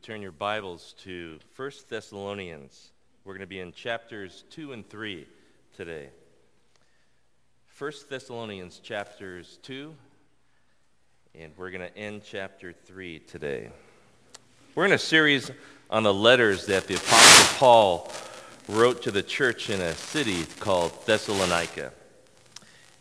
[0.00, 2.90] would turn your Bibles to 1 Thessalonians.
[3.24, 5.26] We're going to be in chapters 2 and 3
[5.76, 6.08] today.
[7.78, 9.94] 1 Thessalonians chapters 2,
[11.34, 13.68] and we're going to end chapter 3 today.
[14.74, 15.50] We're in a series
[15.90, 18.12] on the letters that the Apostle Paul
[18.70, 21.92] wrote to the church in a city called Thessalonica.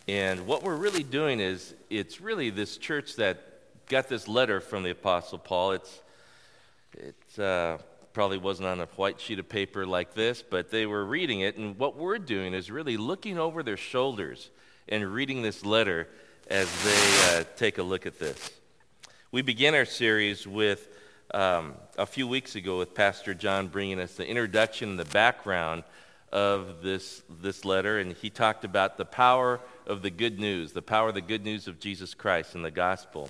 [0.09, 3.41] And what we're really doing is, it's really this church that
[3.88, 5.71] got this letter from the Apostle Paul.
[5.71, 6.02] It's
[6.94, 7.78] it uh,
[8.14, 11.57] probably wasn't on a white sheet of paper like this, but they were reading it.
[11.57, 14.50] And what we're doing is really looking over their shoulders
[14.88, 16.07] and reading this letter
[16.47, 18.52] as they uh, take a look at this.
[19.32, 20.88] We began our series with
[21.33, 25.83] um, a few weeks ago with Pastor John bringing us the introduction and the background
[26.32, 30.82] of this, this letter, and he talked about the power of the good news, the
[30.82, 33.30] power of the good news of Jesus Christ and the gospel.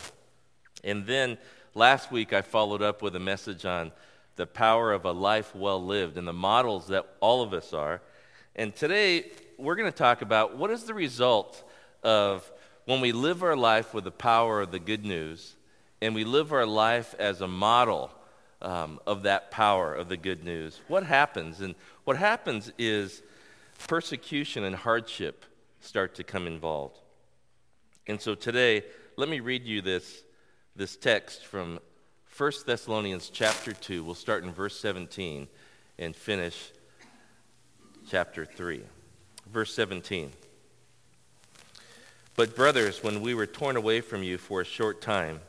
[0.84, 1.38] And then
[1.76, 3.92] Last week, I followed up with a message on
[4.38, 8.02] the power of a life well lived and the models that all of us are.
[8.56, 11.64] And today, we're going to talk about what is the result
[12.02, 12.52] of
[12.86, 15.56] when we live our life with the power of the good news
[16.02, 18.10] and we live our life as a model
[18.62, 20.80] um, of that power of the good news.
[20.88, 21.62] What happens?
[21.62, 23.22] And what happens is
[23.88, 25.46] persecution and hardship
[25.82, 26.98] start to come involved.
[28.08, 28.86] And so today,
[29.18, 30.24] let me read you this
[30.80, 31.78] this text from
[32.38, 34.02] 1 Thessalonians chapter 2.
[34.02, 35.46] We'll start in verse 17
[35.98, 36.72] and finish
[38.10, 38.84] chapter 3.
[39.52, 40.32] Verse 17.
[42.38, 45.42] But, brothers, when we were torn away from you for a short time,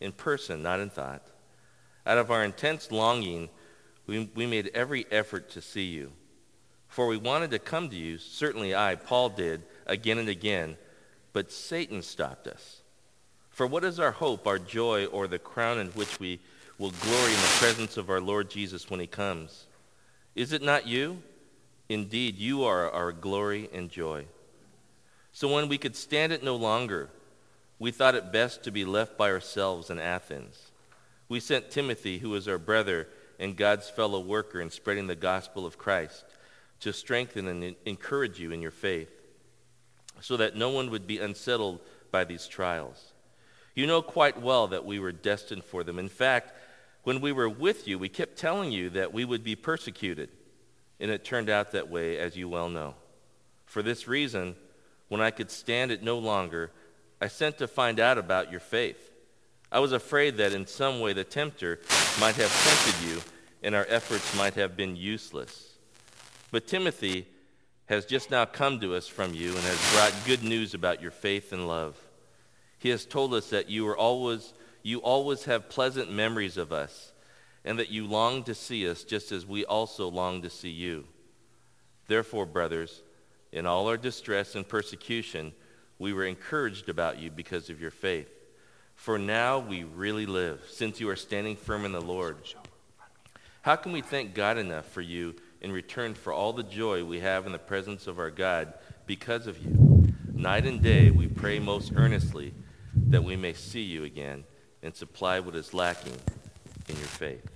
[0.00, 1.26] in person, not in thought,
[2.06, 3.48] out of our intense longing,
[4.06, 6.12] we, we made every effort to see you.
[6.86, 10.76] For we wanted to come to you, certainly I, Paul, did, again and again,
[11.32, 12.77] but Satan stopped us.
[13.58, 16.38] For what is our hope, our joy, or the crown in which we
[16.78, 19.66] will glory in the presence of our Lord Jesus when he comes?
[20.36, 21.20] Is it not you?
[21.88, 24.26] Indeed, you are our glory and joy.
[25.32, 27.10] So when we could stand it no longer,
[27.80, 30.70] we thought it best to be left by ourselves in Athens.
[31.28, 33.08] We sent Timothy, who is our brother
[33.40, 36.24] and God's fellow worker in spreading the gospel of Christ,
[36.78, 39.10] to strengthen and encourage you in your faith,
[40.20, 41.80] so that no one would be unsettled
[42.12, 43.14] by these trials.
[43.78, 46.00] You know quite well that we were destined for them.
[46.00, 46.52] In fact,
[47.04, 50.30] when we were with you, we kept telling you that we would be persecuted.
[50.98, 52.96] And it turned out that way, as you well know.
[53.66, 54.56] For this reason,
[55.06, 56.72] when I could stand it no longer,
[57.20, 59.12] I sent to find out about your faith.
[59.70, 61.78] I was afraid that in some way the tempter
[62.18, 63.22] might have tempted you
[63.62, 65.74] and our efforts might have been useless.
[66.50, 67.28] But Timothy
[67.86, 71.12] has just now come to us from you and has brought good news about your
[71.12, 71.96] faith and love.
[72.78, 77.12] He has told us that you are always you always have pleasant memories of us
[77.64, 81.04] and that you long to see us just as we also long to see you.
[82.06, 83.02] Therefore, brothers,
[83.52, 85.52] in all our distress and persecution,
[85.98, 88.30] we were encouraged about you because of your faith.
[88.94, 92.36] For now we really live, since you are standing firm in the Lord.
[93.62, 97.20] How can we thank God enough for you in return for all the joy we
[97.20, 98.72] have in the presence of our God
[99.06, 100.14] because of you?
[100.32, 102.54] Night and day we pray most earnestly
[103.06, 104.44] that we may see you again
[104.82, 106.16] and supply what is lacking
[106.88, 107.46] in your faith.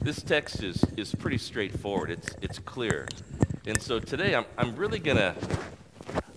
[0.00, 3.06] This text is, is pretty straightforward, it's, it's clear.
[3.66, 5.34] And so today I'm, I'm really going to.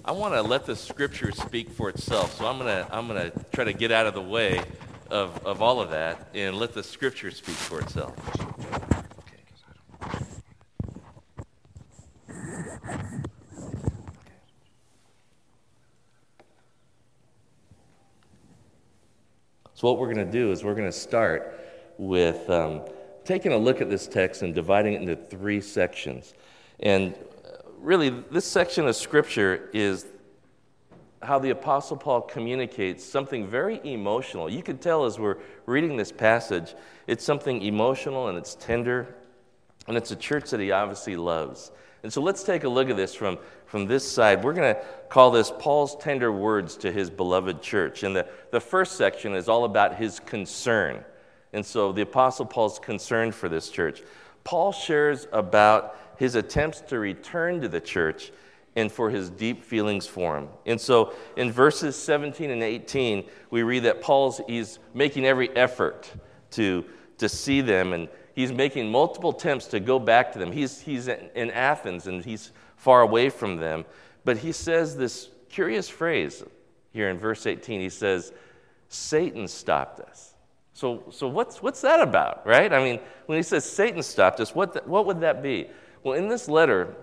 [0.07, 2.37] I want to let the scripture speak for itself.
[2.37, 4.61] So I'm going to I'm to try to get out of the way
[5.09, 8.15] of, of all of that and let the scripture speak for itself.
[19.75, 21.59] So, what we're going to do is we're going to start
[21.97, 22.83] with um,
[23.25, 26.33] taking a look at this text and dividing it into three sections.
[26.79, 30.05] And uh, really, this section of Scripture is
[31.21, 34.49] how the Apostle Paul communicates something very emotional.
[34.49, 36.73] You can tell as we're reading this passage,
[37.05, 39.13] it's something emotional and it's tender,
[39.89, 41.71] and it's a church that he obviously loves.
[42.03, 44.43] And so let's take a look at this from, from this side.
[44.43, 48.03] We're going to call this Paul's tender words to his beloved church.
[48.03, 51.03] And the, the first section is all about his concern.
[51.53, 54.03] And so the Apostle Paul's concern for this church.
[54.43, 58.31] Paul shares about his attempts to return to the church
[58.75, 60.49] and for his deep feelings for him.
[60.65, 66.11] And so in verses 17 and 18, we read that Paul's he's making every effort
[66.51, 66.85] to,
[67.17, 70.51] to see them and he's making multiple attempts to go back to them.
[70.51, 73.85] He's, he's in Athens and he's far away from them.
[74.25, 76.43] But he says this curious phrase
[76.91, 77.79] here in verse 18.
[77.79, 78.33] He says,
[78.89, 80.33] Satan stopped us.
[80.73, 82.71] So, so what's, what's that about, right?
[82.71, 85.69] I mean, when he says Satan stopped us, what, the, what would that be?
[86.03, 86.93] Well, in this letter,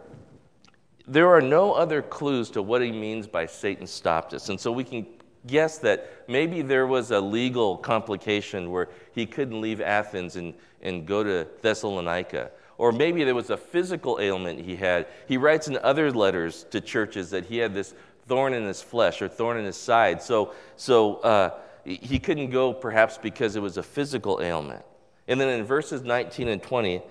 [1.09, 4.51] there are no other clues to what he means by Satan stopped us.
[4.51, 5.07] And so we can
[5.47, 11.07] guess that maybe there was a legal complication where he couldn't leave Athens and, and
[11.07, 12.51] go to Thessalonica.
[12.79, 15.07] Or maybe there was a physical ailment he had.
[15.29, 17.95] He writes in other letters to churches that he had this
[18.27, 20.23] thorn in his flesh or thorn in his side.
[20.23, 21.51] So, so uh,
[21.85, 24.85] he couldn't go perhaps because it was a physical ailment.
[25.29, 27.03] And then in verses 19 and 20,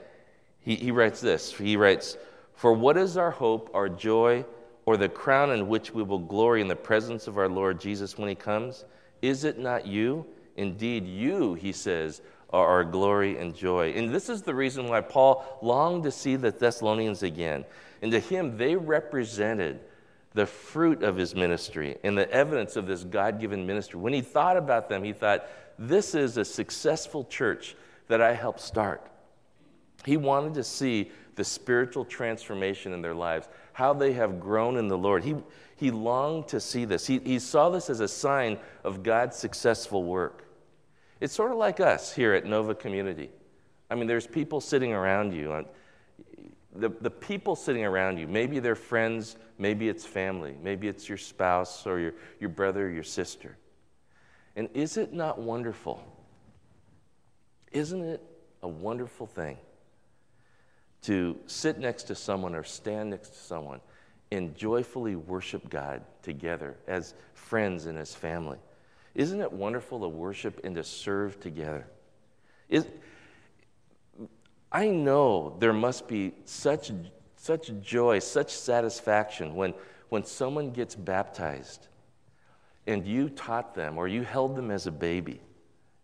[0.61, 2.17] he, he writes this He writes,
[2.55, 4.45] For what is our hope, our joy,
[4.85, 8.17] or the crown in which we will glory in the presence of our Lord Jesus
[8.17, 8.85] when he comes?
[9.21, 10.25] Is it not you?
[10.57, 13.93] Indeed, you, he says, are our glory and joy.
[13.93, 17.65] And this is the reason why Paul longed to see the Thessalonians again.
[18.01, 19.79] And to him, they represented
[20.33, 23.99] the fruit of his ministry and the evidence of this God given ministry.
[23.99, 25.47] When he thought about them, he thought,
[25.77, 27.75] this is a successful church
[28.07, 29.07] that I helped start.
[30.05, 34.87] He wanted to see the spiritual transformation in their lives, how they have grown in
[34.87, 35.23] the Lord.
[35.23, 35.35] He,
[35.75, 37.07] he longed to see this.
[37.07, 40.45] He, he saw this as a sign of God's successful work.
[41.19, 43.29] It's sort of like us here at Nova Community.
[43.89, 45.65] I mean, there's people sitting around you
[46.73, 51.17] the, the people sitting around you, maybe they're friends, maybe it's family, maybe it's your
[51.17, 53.57] spouse or your, your brother or your sister.
[54.55, 56.03] And is it not wonderful?
[57.71, 58.21] Isn't it
[58.63, 59.57] a wonderful thing
[61.03, 63.81] to sit next to someone or stand next to someone
[64.31, 68.57] and joyfully worship God together as friends and as family?
[69.13, 71.87] Isn't it wonderful to worship and to serve together?
[72.69, 72.85] Is,
[74.71, 76.91] I know there must be such,
[77.35, 79.73] such joy, such satisfaction when,
[80.09, 81.87] when someone gets baptized
[82.87, 85.41] and you taught them or you held them as a baby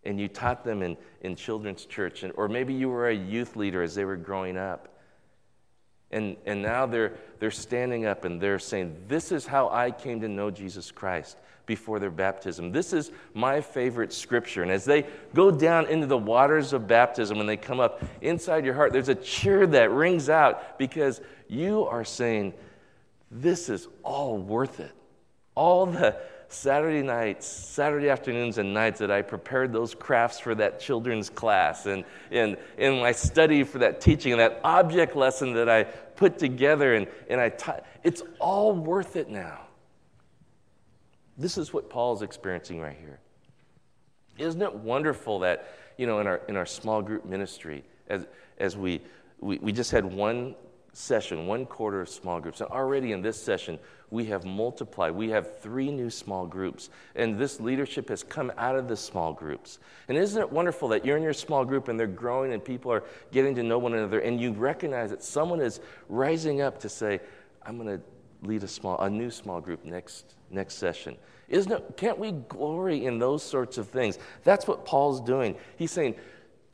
[0.07, 3.55] and you taught them in, in children's church, and, or maybe you were a youth
[3.55, 4.87] leader as they were growing up.
[6.09, 10.21] And, and now they're, they're standing up and they're saying, This is how I came
[10.21, 12.71] to know Jesus Christ before their baptism.
[12.71, 14.63] This is my favorite scripture.
[14.63, 18.63] And as they go down into the waters of baptism, and they come up inside
[18.63, 21.19] your heart, there's a cheer that rings out because
[21.49, 22.53] you are saying,
[23.29, 24.93] This is all worth it.
[25.55, 26.15] All the
[26.49, 31.85] Saturday nights, Saturday afternoons, and nights that I prepared those crafts for that children's class,
[31.85, 36.37] and in and my study for that teaching, and that object lesson that I put
[36.37, 39.61] together, and, and I taught, it's all worth it now.
[41.37, 43.19] This is what Paul's experiencing right here.
[44.37, 48.25] Isn't it wonderful that, you know, in our, in our small group ministry, as,
[48.57, 49.01] as we,
[49.39, 50.55] we, we just had one
[50.97, 53.77] session, one quarter of small groups, and already in this session,
[54.09, 55.13] we have multiplied.
[55.13, 59.33] We have three new small groups, and this leadership has come out of the small
[59.33, 59.79] groups.
[60.07, 62.91] And isn't it wonderful that you're in your small group and they're growing and people
[62.91, 65.79] are getting to know one another, and you recognize that someone is
[66.09, 67.19] rising up to say,
[67.63, 68.03] I'm going to
[68.41, 71.15] lead a small, a new small group next, next session.
[71.47, 74.17] Isn't it, can't we glory in those sorts of things?
[74.43, 75.55] That's what Paul's doing.
[75.77, 76.15] He's saying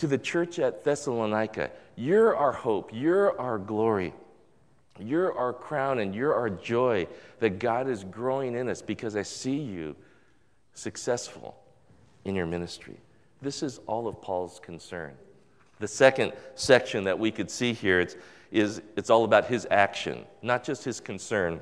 [0.03, 4.13] to the church at Thessalonica, You're our hope, you're our glory,
[4.99, 7.07] you're our crown, and you're our joy
[7.39, 9.95] that God is growing in us because I see you
[10.73, 11.55] successful
[12.25, 12.97] in your ministry.
[13.41, 15.13] This is all of Paul's concern.
[15.79, 18.17] The second section that we could see here is,
[18.51, 21.61] is it's all about his action, not just his concern,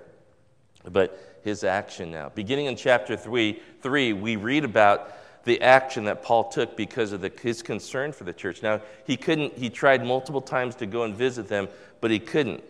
[0.92, 2.30] but his action now.
[2.34, 7.22] Beginning in chapter 3, 3 we read about the action that Paul took because of
[7.22, 8.62] the, his concern for the church.
[8.62, 11.68] Now, he couldn't, he tried multiple times to go and visit them,
[12.00, 12.64] but he couldn't.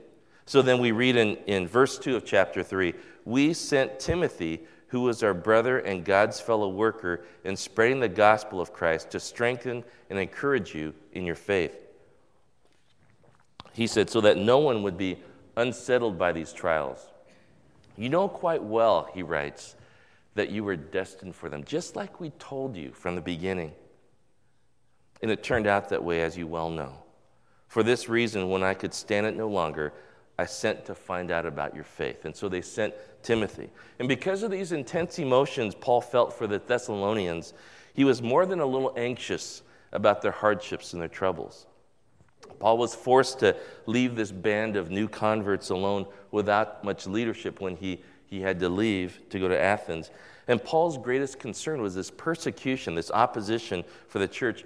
[0.45, 2.93] So then we read in, in verse 2 of chapter 3
[3.25, 8.59] We sent Timothy, who was our brother and God's fellow worker in spreading the gospel
[8.59, 11.75] of Christ, to strengthen and encourage you in your faith.
[13.73, 15.17] He said, so that no one would be
[15.55, 17.07] unsettled by these trials.
[17.97, 19.75] You know quite well, he writes,
[20.35, 23.73] that you were destined for them, just like we told you from the beginning.
[25.21, 26.93] And it turned out that way, as you well know.
[27.67, 29.93] For this reason, when I could stand it no longer,
[30.38, 32.25] I sent to find out about your faith.
[32.25, 33.69] And so they sent Timothy.
[34.00, 37.53] And because of these intense emotions Paul felt for the Thessalonians,
[37.93, 39.61] he was more than a little anxious
[39.91, 41.67] about their hardships and their troubles.
[42.59, 47.75] Paul was forced to leave this band of new converts alone without much leadership when
[47.75, 50.09] he, he had to leave to go to Athens.
[50.47, 54.65] And Paul's greatest concern was this persecution, this opposition for the church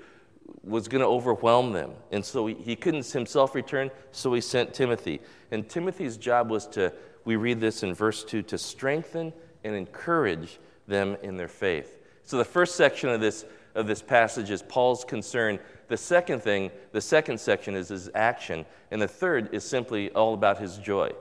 [0.63, 1.91] was going to overwhelm them.
[2.11, 5.19] And so he, couldn't himself return, so he sent Timothy.
[5.51, 6.93] And Timothy's job was to,
[7.25, 11.99] we read this in verse 2, to strengthen and encourage them in their faith.
[12.23, 13.45] So the first section of this
[13.75, 15.59] of this passage is Paul's concern.
[15.89, 18.65] The second thing, the second section is his action.
[18.89, 21.11] And the third is simply all about his joy.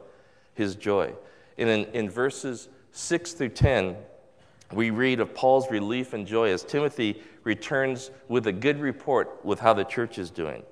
[0.54, 1.12] His joy.
[1.56, 3.96] In, in verses 6 through 10,
[4.72, 9.60] we read of Paul's relief and joy as Timothy returns with a good report with
[9.60, 10.62] how the church is doing.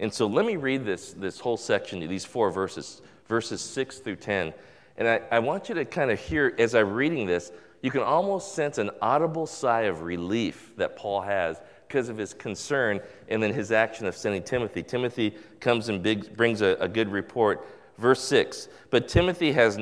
[0.00, 4.16] And so let me read this, this whole section, these four verses, verses 6 through
[4.16, 4.52] 10.
[4.96, 8.02] And I, I want you to kind of hear, as I'm reading this, you can
[8.02, 13.42] almost sense an audible sigh of relief that Paul has because of his concern and
[13.42, 14.82] then his action of sending Timothy.
[14.82, 17.66] Timothy comes and big, brings a, a good report.
[17.98, 19.78] Verse 6 But Timothy has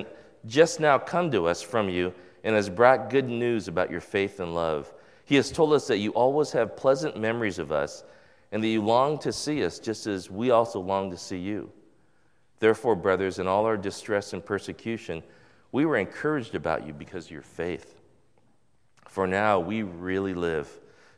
[0.47, 4.41] just now come to us from you and has brought good news about your faith
[4.41, 4.93] and love.
[5.25, 8.05] He has told us that you always have pleasant memories of us
[8.53, 11.73] and that you long to see us just as we also long to see you.
[12.61, 15.23] Therefore, brothers, in all our distress and persecution,
[15.73, 17.97] we were encouraged about you because of your faith.
[19.09, 20.69] For now we really live,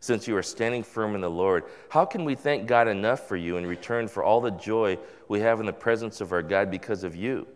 [0.00, 1.64] since you are standing firm in the Lord.
[1.90, 5.40] How can we thank God enough for you in return for all the joy we
[5.40, 7.46] have in the presence of our God because of you?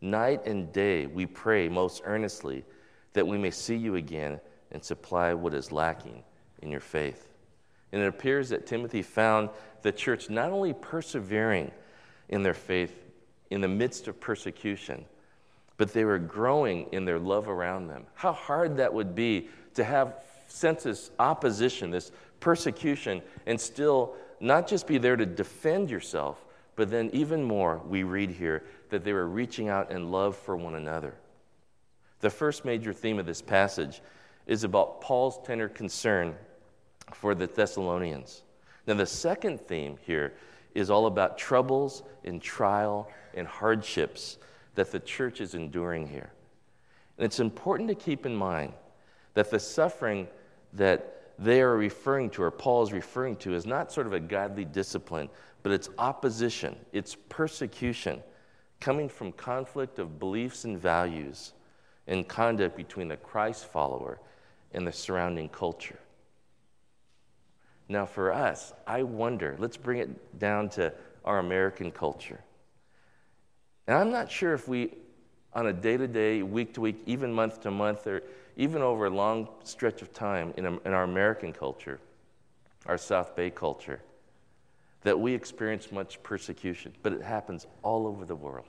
[0.00, 2.64] Night and day we pray most earnestly
[3.12, 4.40] that we may see you again
[4.72, 6.22] and supply what is lacking
[6.62, 7.28] in your faith.
[7.92, 9.50] And it appears that Timothy found
[9.82, 11.70] the church not only persevering
[12.28, 12.94] in their faith
[13.50, 15.04] in the midst of persecution,
[15.76, 18.06] but they were growing in their love around them.
[18.14, 24.68] How hard that would be to have sense this opposition, this persecution, and still not
[24.68, 26.44] just be there to defend yourself,
[26.76, 30.56] but then even more, we read here that they were reaching out in love for
[30.56, 31.14] one another.
[32.20, 34.02] The first major theme of this passage
[34.46, 36.34] is about Paul's tender concern
[37.12, 38.42] for the Thessalonians.
[38.86, 40.34] Now, the second theme here
[40.74, 44.38] is all about troubles and trial and hardships
[44.74, 46.30] that the church is enduring here.
[47.18, 48.72] And it's important to keep in mind
[49.34, 50.28] that the suffering
[50.72, 54.20] that they are referring to, or Paul is referring to, is not sort of a
[54.20, 55.30] godly discipline,
[55.62, 58.22] but it's opposition, it's persecution
[58.78, 61.54] coming from conflict of beliefs and values
[62.06, 64.20] and conduct between the Christ follower
[64.72, 65.98] and the surrounding culture.
[67.88, 70.92] Now, for us, I wonder, let's bring it down to
[71.24, 72.40] our American culture.
[73.86, 74.94] And I'm not sure if we,
[75.54, 78.22] on a day to day, week to week, even month to month, or
[78.60, 81.98] even over a long stretch of time in, in our American culture,
[82.84, 84.02] our South Bay culture,
[85.00, 88.66] that we experience much persecution, but it happens all over the world.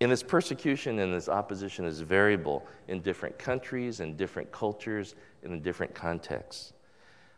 [0.00, 5.52] And this persecution and this opposition is variable in different countries and different cultures and
[5.52, 6.72] in different contexts.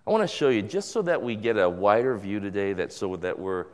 [0.06, 2.90] I want to show you just so that we get a wider view today, that
[2.90, 3.66] so that we're,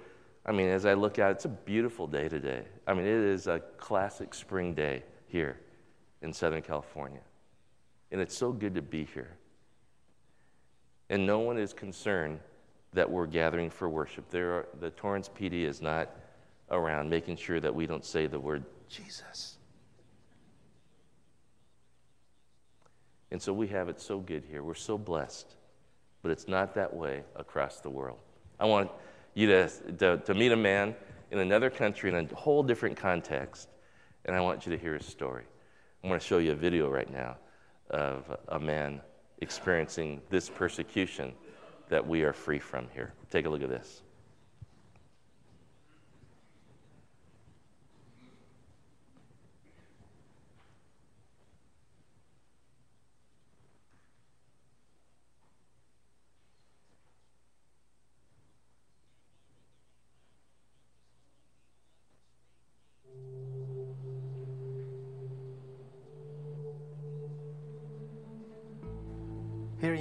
[0.44, 2.64] I mean, as I look it, it's a beautiful day today.
[2.84, 5.60] I mean, it is a classic spring day here
[6.23, 7.20] in Southern California.
[8.11, 9.37] And it's so good to be here.
[11.08, 12.40] And no one is concerned
[12.92, 14.28] that we're gathering for worship.
[14.30, 16.11] There are, the Torrance PD is not
[16.70, 19.58] around making sure that we don't say the word Jesus.
[23.30, 24.62] And so we have it so good here.
[24.62, 25.56] We're so blessed
[26.26, 28.18] but it's not that way across the world.
[28.58, 28.90] I want
[29.35, 29.68] you to,
[29.99, 30.96] to, to meet a man
[31.30, 33.68] in another country in a whole different context,
[34.25, 35.44] and I want you to hear his story.
[36.06, 37.36] I'm going to show you a video right now
[37.90, 39.00] of a man
[39.38, 41.34] experiencing this persecution
[41.88, 43.12] that we are free from here.
[43.28, 44.02] Take a look at this.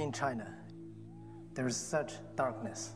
[0.06, 0.46] In China,
[1.54, 2.94] there is such darkness.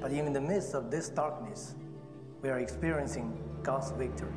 [0.00, 1.74] But in the midst of this darkness,
[2.40, 4.32] we are experiencing God's victory.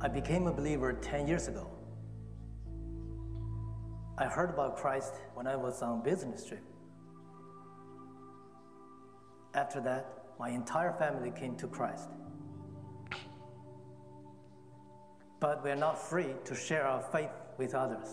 [0.00, 1.70] I became a believer 10 years ago.
[4.18, 6.73] I heard about Christ when I was on business trip.
[9.54, 10.06] After that,
[10.38, 12.08] my entire family came to Christ.
[15.38, 18.08] But we are not free to share our faith with others.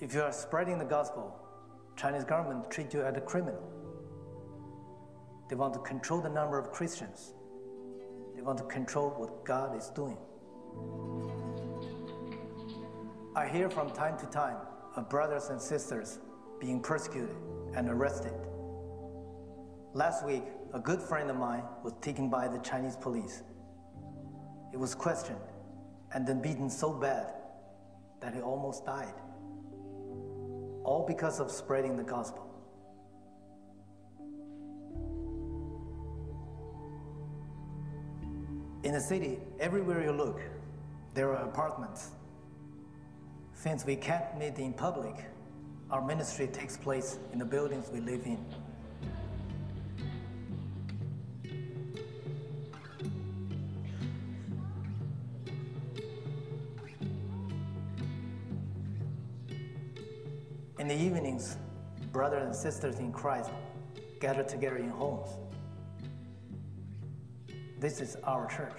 [0.00, 1.34] If you are spreading the gospel,
[1.96, 3.62] Chinese government treat you as a criminal.
[5.48, 7.34] They want to control the number of Christians.
[8.34, 10.16] They want to control what God is doing.
[13.36, 14.56] I hear from time to time
[14.96, 16.18] of brothers and sisters
[16.64, 17.36] being persecuted
[17.76, 18.32] and arrested.
[19.92, 23.42] Last week, a good friend of mine was taken by the Chinese police.
[24.70, 25.44] He was questioned
[26.14, 27.34] and then beaten so bad
[28.22, 29.12] that he almost died.
[30.84, 32.50] All because of spreading the gospel.
[38.84, 40.40] In the city, everywhere you look,
[41.12, 42.12] there are apartments.
[43.52, 45.26] Since we can't meet in public,
[45.90, 48.44] our ministry takes place in the buildings we live in.
[60.78, 61.56] In the evenings,
[62.12, 63.50] brothers and sisters in Christ
[64.20, 65.30] gather together in homes.
[67.78, 68.78] This is our church.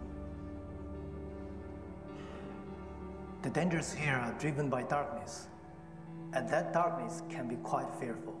[3.41, 5.47] The dangers here are driven by darkness,
[6.33, 8.35] and that darkness can be quite fearful,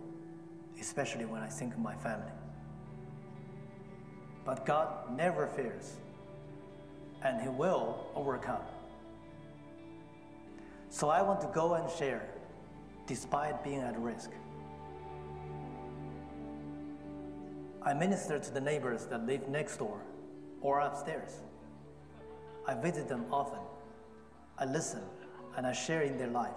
[0.79, 2.31] especially when I think of my family.
[4.45, 5.95] But God never fears,
[7.23, 8.61] and He will overcome.
[10.89, 12.29] So I want to go and share,
[13.07, 14.29] despite being at risk.
[17.81, 19.99] I minister to the neighbors that live next door
[20.61, 21.41] or upstairs.
[22.67, 23.57] I visit them often.
[24.61, 25.01] I listen
[25.57, 26.53] and I share in their life.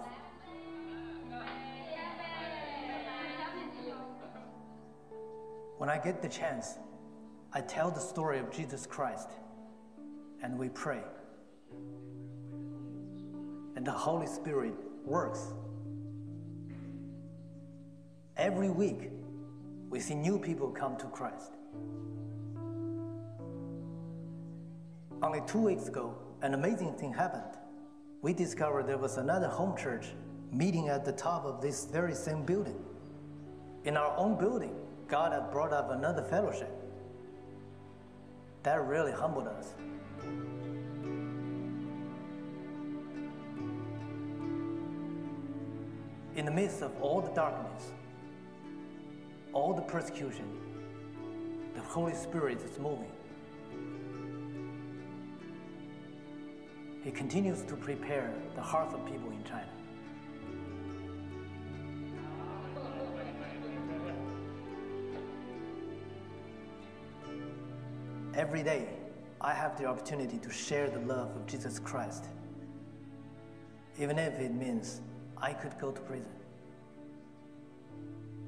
[5.79, 6.77] When I get the chance,
[7.51, 9.31] I tell the story of Jesus Christ
[10.43, 11.01] and we pray.
[13.75, 15.41] And the Holy Spirit works.
[18.37, 19.09] Every week,
[19.89, 21.53] we see new people come to Christ.
[25.23, 27.64] Only two weeks ago, an amazing thing happened.
[28.25, 30.07] We discovered there was another home church
[30.51, 32.75] meeting at the top of this very same building.
[33.83, 34.75] In our own building,
[35.07, 36.71] God had brought up another fellowship.
[38.63, 39.75] That really humbled us.
[46.35, 47.91] In the midst of all the darkness,
[49.53, 50.49] all the persecution,
[51.75, 53.11] the Holy Spirit is moving.
[57.05, 59.69] He continues to prepare the hearts of people in China.
[68.33, 68.89] Every day,
[69.39, 72.25] I have the opportunity to share the love of Jesus Christ,
[73.99, 75.01] even if it means
[75.37, 76.25] I could go to prison.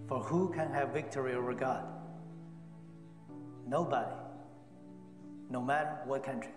[0.08, 1.86] For who can have victory over God?
[3.68, 4.16] Nobody,
[5.52, 6.54] no matter what country.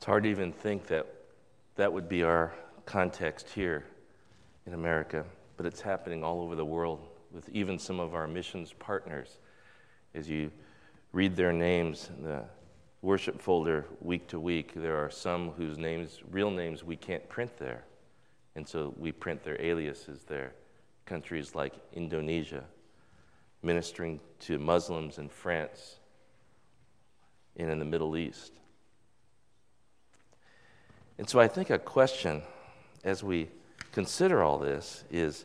[0.00, 1.06] It's hard to even think that
[1.76, 2.54] that would be our
[2.86, 3.84] context here
[4.64, 5.26] in America,
[5.58, 9.36] but it's happening all over the world with even some of our missions partners.
[10.14, 10.52] As you
[11.12, 12.44] read their names in the
[13.02, 17.58] worship folder week to week, there are some whose names, real names, we can't print
[17.58, 17.84] there.
[18.56, 20.54] And so we print their aliases there.
[21.04, 22.64] Countries like Indonesia,
[23.62, 25.98] ministering to Muslims in France
[27.58, 28.59] and in the Middle East.
[31.20, 32.40] And so I think a question
[33.04, 33.48] as we
[33.92, 35.44] consider all this is,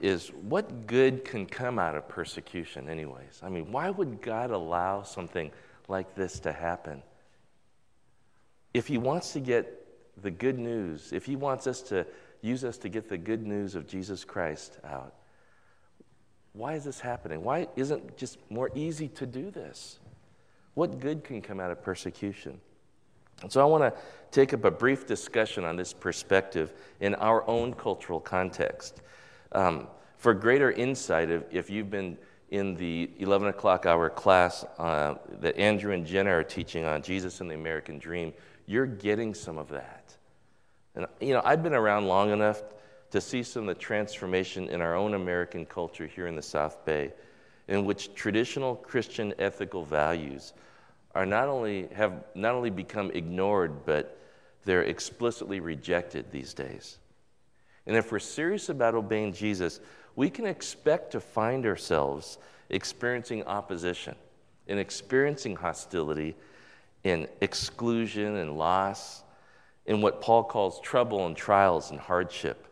[0.00, 3.40] is what good can come out of persecution, anyways?
[3.42, 5.50] I mean, why would God allow something
[5.88, 7.02] like this to happen?
[8.72, 9.88] If He wants to get
[10.22, 12.06] the good news, if He wants us to
[12.40, 15.14] use us to get the good news of Jesus Christ out,
[16.52, 17.42] why is this happening?
[17.42, 19.98] Why isn't it just more easy to do this?
[20.74, 22.60] What good can come out of persecution?
[23.42, 27.46] And so I want to take up a brief discussion on this perspective in our
[27.48, 29.00] own cultural context.
[29.52, 32.18] Um, for greater insight, if, if you've been
[32.50, 37.40] in the 11 o'clock hour class uh, that Andrew and Jenna are teaching on Jesus
[37.40, 38.32] and the American Dream,
[38.66, 40.16] you're getting some of that.
[40.94, 42.62] And, you know, I've been around long enough
[43.10, 46.84] to see some of the transformation in our own American culture here in the South
[46.84, 47.12] Bay,
[47.68, 50.52] in which traditional Christian ethical values
[51.14, 54.18] are not only have not only become ignored, but
[54.64, 56.98] they're explicitly rejected these days.
[57.86, 59.80] And if we're serious about obeying Jesus,
[60.14, 62.38] we can expect to find ourselves
[62.70, 64.14] experiencing opposition
[64.68, 66.36] and experiencing hostility
[67.04, 69.22] and exclusion and loss
[69.86, 72.66] in what Paul calls trouble and trials and hardship.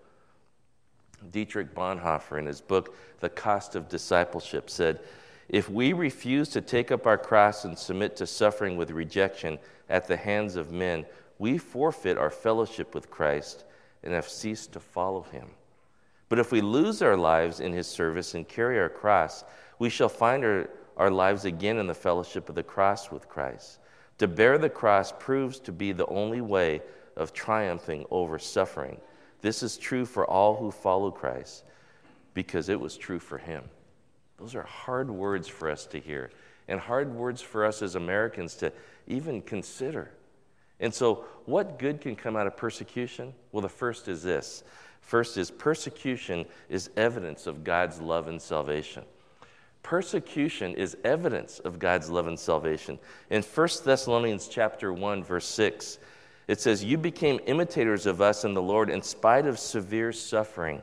[1.30, 5.00] Dietrich Bonhoeffer, in his book, The Cost of Discipleship, said,
[5.48, 10.08] If we refuse to take up our cross and submit to suffering with rejection at
[10.08, 11.06] the hands of men,
[11.38, 13.64] we forfeit our fellowship with Christ
[14.02, 15.50] and have ceased to follow him.
[16.28, 19.44] But if we lose our lives in his service and carry our cross,
[19.78, 23.78] we shall find our, our lives again in the fellowship of the cross with Christ.
[24.18, 26.82] To bear the cross proves to be the only way
[27.16, 29.00] of triumphing over suffering.
[29.42, 31.64] This is true for all who follow Christ
[32.34, 33.62] because it was true for him.
[34.38, 36.30] Those are hard words for us to hear
[36.68, 38.72] and hard words for us as Americans to
[39.06, 40.10] even consider.
[40.80, 43.32] And so, what good can come out of persecution?
[43.52, 44.62] Well, the first is this
[45.00, 49.04] first is persecution is evidence of God's love and salvation.
[49.82, 52.98] Persecution is evidence of God's love and salvation.
[53.30, 55.98] In 1 Thessalonians chapter 1 verse 6,
[56.48, 60.82] it says, "You became imitators of us in the Lord in spite of severe suffering.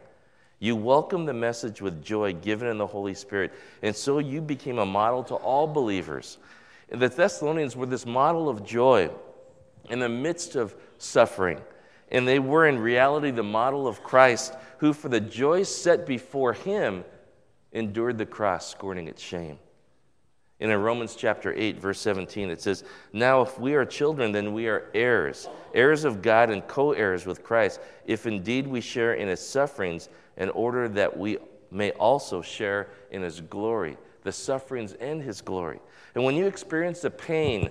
[0.63, 4.79] You welcomed the message with joy given in the Holy Spirit, and so you became
[4.79, 6.37] a model to all believers."
[6.87, 9.09] And the Thessalonians were this model of joy
[9.89, 11.59] in the midst of suffering.
[12.11, 16.53] And they were in reality the model of Christ, who, for the joy set before
[16.53, 17.03] him,
[17.73, 19.59] endured the cross, scorning its shame.
[20.61, 24.53] And in Romans chapter 8, verse 17, it says, Now if we are children, then
[24.53, 29.15] we are heirs, heirs of God and co heirs with Christ, if indeed we share
[29.15, 31.37] in his sufferings, in order that we
[31.71, 35.79] may also share in his glory, the sufferings and his glory.
[36.15, 37.69] And when you experience the pain,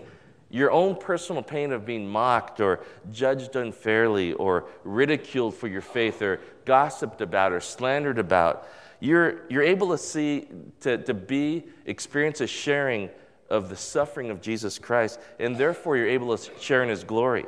[0.51, 6.20] your own personal pain of being mocked or judged unfairly or ridiculed for your faith
[6.20, 8.68] or gossiped about or slandered about,
[9.01, 10.46] you're, you're able to see,
[10.81, 13.09] to, to be, experience a sharing
[13.51, 17.46] of the suffering of Jesus Christ, and therefore you're able to share in his glory.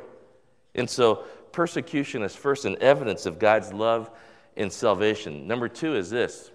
[0.73, 4.11] And so persecution is first an evidence of God's love
[4.57, 5.47] and salvation.
[5.47, 6.51] Number two is this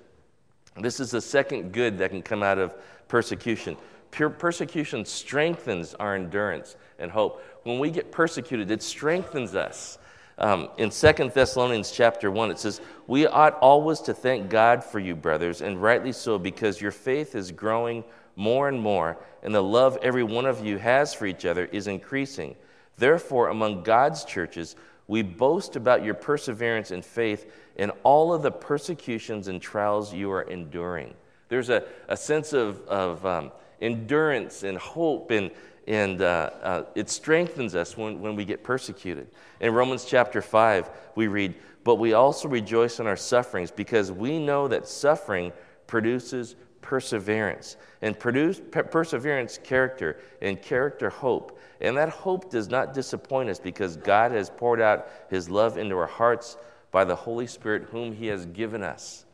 [0.81, 2.75] this is the second good that can come out of
[3.09, 3.77] persecution.
[4.11, 7.43] Pure persecution strengthens our endurance and hope.
[7.65, 9.99] When we get persecuted, it strengthens us.
[10.39, 14.99] Um, in 2 Thessalonians chapter 1, it says, We ought always to thank God for
[14.99, 18.05] you, brothers, and rightly so, because your faith is growing
[18.37, 21.87] more and more, and the love every one of you has for each other is
[21.87, 22.57] increasing.
[22.97, 24.77] Therefore, among God's churches,
[25.11, 30.31] we boast about your perseverance and faith in all of the persecutions and trials you
[30.31, 31.13] are enduring.
[31.49, 35.51] There's a, a sense of, of um, endurance and hope, and,
[35.89, 39.27] and uh, uh, it strengthens us when, when we get persecuted.
[39.59, 44.39] In Romans chapter 5, we read, But we also rejoice in our sufferings because we
[44.39, 45.53] know that suffering
[45.89, 46.55] produces
[46.91, 47.77] perseverance.
[48.03, 51.57] And produce, per- perseverance, character, and character, hope.
[51.81, 55.97] And that hope does not disappoint us because God has poured out his love into
[55.97, 56.57] our hearts
[56.91, 59.25] by the Holy Spirit, whom he has given us.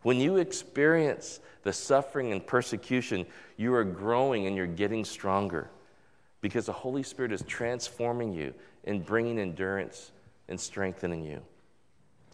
[0.00, 3.26] When you experience the suffering and persecution,
[3.58, 5.68] you are growing and you're getting stronger
[6.40, 10.12] because the Holy Spirit is transforming you and bringing endurance
[10.48, 11.42] and strengthening you.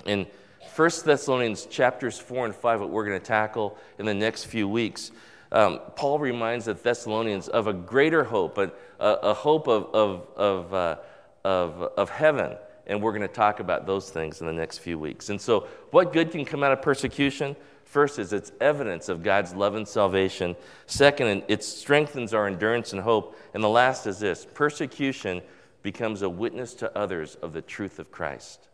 [0.06, 0.28] In
[0.74, 4.68] 1 Thessalonians chapters 4 and 5, what we're going to tackle in the next few
[4.68, 5.10] weeks,
[5.50, 10.74] um, Paul reminds the Thessalonians of a greater hope, a, a hope of, of, of,
[10.74, 10.96] uh,
[11.44, 12.56] of, of heaven.
[12.86, 15.28] And we're going to talk about those things in the next few weeks.
[15.28, 17.54] And so, what good can come out of persecution?
[17.84, 20.56] First is it's evidence of God's love and salvation.
[20.86, 23.36] Second, it strengthens our endurance and hope.
[23.54, 25.42] And the last is this persecution
[25.82, 28.67] becomes a witness to others of the truth of Christ.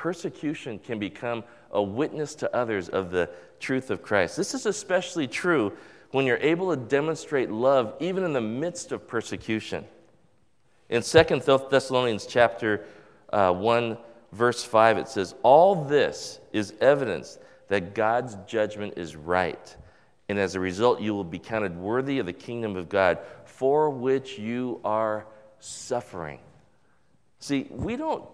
[0.00, 4.34] Persecution can become a witness to others of the truth of Christ.
[4.34, 5.74] This is especially true
[6.12, 9.84] when you're able to demonstrate love even in the midst of persecution.
[10.88, 11.22] In 2
[11.70, 12.86] Thessalonians chapter
[13.30, 13.98] uh, 1,
[14.32, 19.76] verse 5, it says, All this is evidence that God's judgment is right.
[20.30, 23.90] And as a result, you will be counted worthy of the kingdom of God for
[23.90, 25.26] which you are
[25.58, 26.38] suffering.
[27.38, 28.24] See, we don't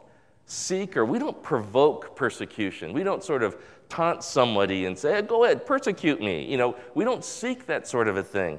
[0.46, 2.92] seek or we don't provoke persecution.
[2.92, 3.56] We don't sort of
[3.88, 6.44] taunt somebody and say, go ahead, persecute me.
[6.44, 8.58] You know, we don't seek that sort of a thing.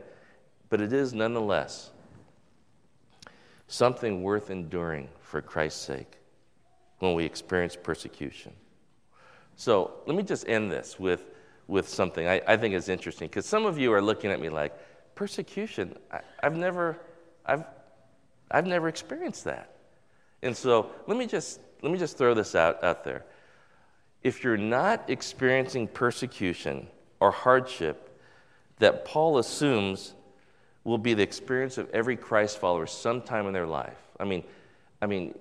[0.70, 1.92] But it is nonetheless
[3.68, 6.20] something worth enduring for Christ's sake
[7.00, 8.54] when we experience persecution.
[9.56, 11.26] So let me just end this with,
[11.68, 14.50] with something I, I think is interesting because some of you are looking at me
[14.50, 14.74] like,
[15.16, 17.00] persecution, I, I've, never,
[17.46, 17.64] I've,
[18.52, 19.72] I've never experienced that.
[20.44, 23.24] And so let me just, let me just throw this out, out there.
[24.24, 26.88] If you're not experiencing persecution
[27.20, 28.08] or hardship
[28.80, 30.14] that Paul assumes
[30.84, 33.98] will be the experience of every Christ follower sometime in their life.
[34.20, 34.44] I mean,
[35.02, 35.36] I mean,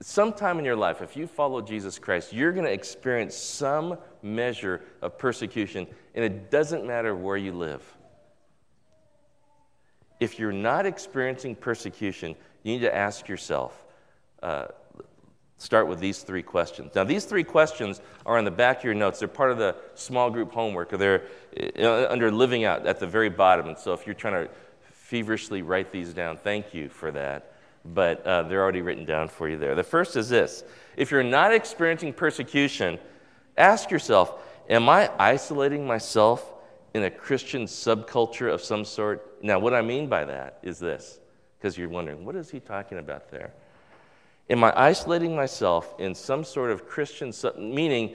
[0.00, 4.82] sometime in your life, if you follow Jesus Christ, you're going to experience some measure
[5.02, 7.82] of persecution, and it doesn't matter where you live.
[10.20, 13.84] If you're not experiencing persecution, you need to ask yourself
[14.42, 14.66] uh,
[15.58, 16.94] start with these three questions.
[16.94, 19.18] Now, these three questions are on the back of your notes.
[19.18, 20.90] They're part of the small group homework.
[20.90, 21.22] They're
[21.78, 23.68] uh, under living out at the very bottom.
[23.68, 24.50] And so, if you're trying to
[24.92, 27.52] feverishly write these down, thank you for that
[27.94, 29.74] but uh, they're already written down for you there.
[29.74, 30.64] The first is this
[30.96, 32.98] if you're not experiencing persecution,
[33.56, 36.52] ask yourself, Am I isolating myself
[36.92, 39.42] in a Christian subculture of some sort?
[39.42, 41.20] Now, what I mean by that is this,
[41.58, 43.54] because you're wondering, what is he talking about there?
[44.50, 48.14] Am I isolating myself in some sort of Christian, meaning,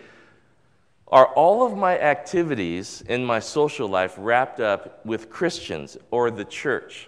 [1.07, 6.45] are all of my activities in my social life wrapped up with Christians or the
[6.45, 7.07] church?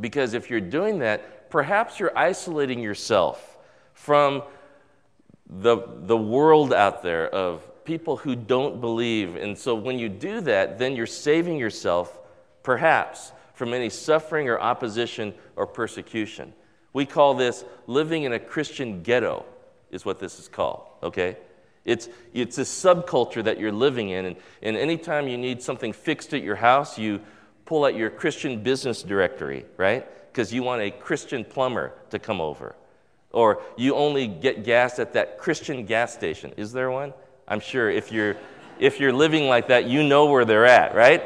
[0.00, 3.56] Because if you're doing that, perhaps you're isolating yourself
[3.94, 4.42] from
[5.48, 9.36] the, the world out there of people who don't believe.
[9.36, 12.18] And so when you do that, then you're saving yourself,
[12.64, 16.52] perhaps, from any suffering or opposition or persecution.
[16.96, 19.44] We call this living in a Christian ghetto,
[19.90, 21.36] is what this is called, okay?
[21.84, 26.34] It's, it's a subculture that you're living in, and, and anytime you need something fixed
[26.34, 27.20] at your house, you
[27.64, 30.06] pull out your Christian business directory, right?
[30.36, 32.76] because you want a Christian plumber to come over.
[33.32, 36.52] Or you only get gas at that Christian gas station.
[36.58, 37.14] Is there one?
[37.48, 38.36] I'm sure if you're,
[38.78, 41.22] if you're living like that, you know where they're at, right?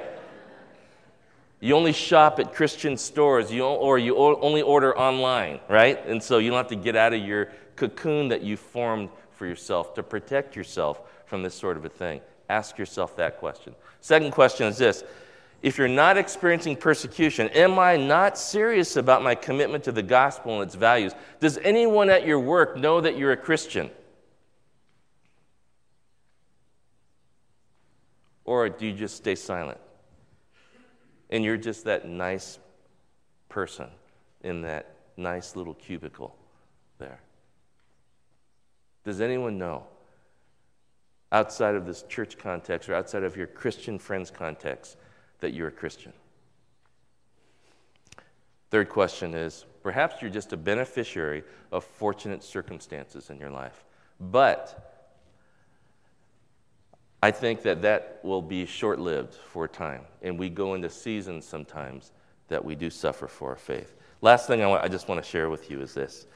[1.61, 6.05] You only shop at Christian stores, you, or you only order online, right?
[6.07, 9.47] And so you don't have to get out of your cocoon that you formed for
[9.47, 12.23] yourself to protect yourself from this sort of a thing.
[12.49, 13.75] Ask yourself that question.
[14.01, 15.05] Second question is this
[15.63, 20.55] if you're not experiencing persecution, am I not serious about my commitment to the gospel
[20.55, 21.13] and its values?
[21.39, 23.91] Does anyone at your work know that you're a Christian?
[28.47, 29.79] Or do you just stay silent?
[31.31, 32.59] And you're just that nice
[33.49, 33.89] person
[34.43, 36.37] in that nice little cubicle
[36.99, 37.21] there.
[39.05, 39.85] Does anyone know,
[41.33, 44.97] outside of this church context or outside of your Christian friends context,
[45.41, 46.13] that you're a Christian?
[48.71, 53.85] Third question is perhaps you're just a beneficiary of fortunate circumstances in your life.
[54.21, 55.00] But
[57.23, 60.03] I think that that will be short lived for a time.
[60.23, 62.13] And we go into seasons sometimes
[62.49, 63.95] that we do suffer for our faith.
[64.23, 66.27] Last thing I, want, I just want to share with you is this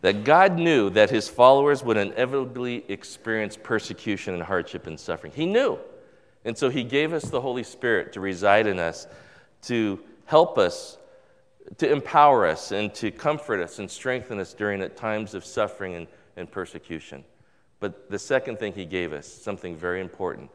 [0.00, 5.32] that God knew that his followers would inevitably experience persecution and hardship and suffering.
[5.34, 5.78] He knew.
[6.44, 9.06] And so he gave us the Holy Spirit to reside in us,
[9.62, 10.98] to help us,
[11.78, 16.06] to empower us, and to comfort us and strengthen us during times of suffering and,
[16.36, 17.24] and persecution.
[17.80, 20.50] But the second thing he gave us, something very important,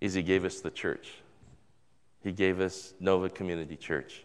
[0.00, 1.12] is he gave us the church.
[2.22, 4.24] He gave us Nova Community Church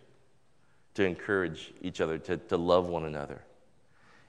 [0.95, 3.41] to encourage each other, to, to love one another.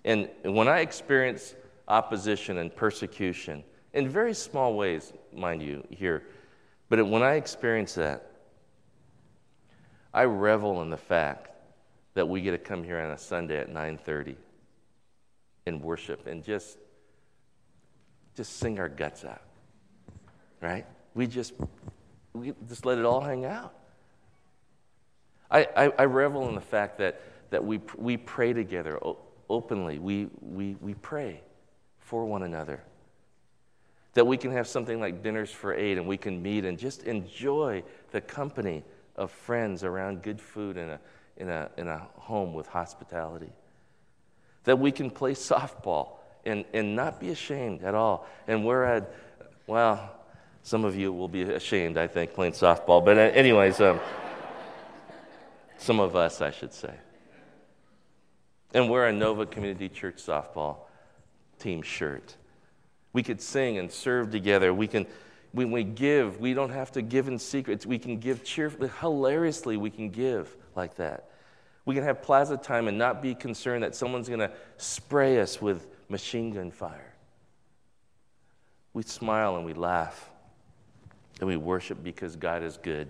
[0.04, 1.54] And when I experience
[1.88, 6.24] opposition and persecution, in very small ways, mind you, here.
[6.88, 8.30] But when I experience that,
[10.14, 11.50] I revel in the fact
[12.14, 14.36] that we get to come here on a Sunday at 9:30
[15.66, 16.78] and worship and just
[18.34, 19.42] just sing our guts out.
[20.60, 20.86] Right?
[21.14, 21.52] We just
[22.32, 23.74] we just let it all hang out.
[25.50, 27.20] I, I, I revel in the fact that,
[27.50, 28.98] that we, we pray together
[29.50, 29.98] openly.
[29.98, 31.42] We, we, we pray
[31.98, 32.82] for one another
[34.14, 37.04] that we can have something like dinners for eight and we can meet and just
[37.04, 38.84] enjoy the company
[39.16, 41.00] of friends around good food in a,
[41.38, 43.50] in a, in a home with hospitality.
[44.64, 48.26] That we can play softball and, and not be ashamed at all.
[48.46, 49.14] And we're at,
[49.66, 50.12] well,
[50.62, 53.04] some of you will be ashamed, I think, playing softball.
[53.04, 54.00] But, uh, anyways, um,
[55.78, 56.94] some of us, I should say.
[58.74, 60.76] And we're a Nova Community Church softball
[61.58, 62.36] team shirt.
[63.12, 64.72] We could sing and serve together.
[64.72, 65.06] We can,
[65.52, 67.84] when we give, we don't have to give in secret.
[67.84, 71.28] We can give cheerfully, hilariously, we can give like that.
[71.84, 75.60] We can have plaza time and not be concerned that someone's going to spray us
[75.60, 77.14] with machine gun fire.
[78.92, 80.30] We smile and we laugh
[81.40, 83.08] and we worship because God is good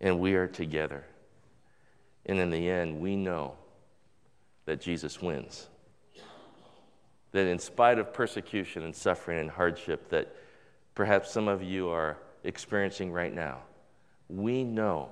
[0.00, 1.04] and we are together.
[2.26, 3.54] And in the end, we know
[4.64, 5.68] that Jesus wins.
[7.32, 10.34] That in spite of persecution and suffering and hardship that
[10.94, 13.58] perhaps some of you are experiencing right now,
[14.28, 15.10] we know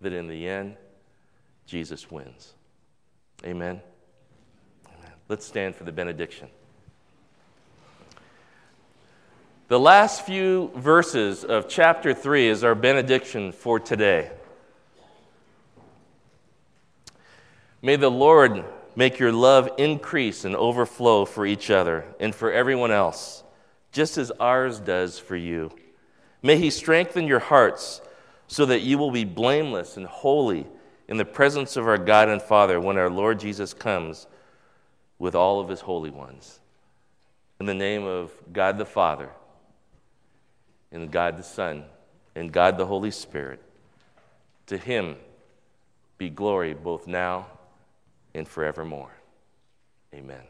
[0.00, 0.76] that in the end,
[1.70, 2.54] Jesus wins.
[3.44, 3.80] Amen.
[4.88, 5.12] Amen.
[5.28, 6.48] Let's stand for the benediction.
[9.68, 14.32] The last few verses of chapter 3 is our benediction for today.
[17.80, 18.64] May the Lord
[18.96, 23.44] make your love increase and overflow for each other and for everyone else,
[23.92, 25.70] just as ours does for you.
[26.42, 28.00] May He strengthen your hearts
[28.48, 30.66] so that you will be blameless and holy
[31.10, 34.28] in the presence of our God and Father when our Lord Jesus comes
[35.18, 36.60] with all of His holy ones.
[37.58, 39.28] In the name of God the Father,
[40.92, 41.84] and God the Son,
[42.34, 43.60] and God the Holy Spirit,
[44.66, 45.16] to Him
[46.16, 47.46] be glory both now
[48.32, 49.10] and forevermore.
[50.14, 50.42] Amen.